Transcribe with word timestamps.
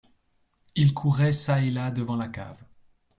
Il 0.73 0.95
courait 0.95 1.31
çà 1.31 1.61
et 1.61 1.69
là 1.69 1.91
devant 1.91 2.15
la 2.15 2.27
cave. 2.27 2.63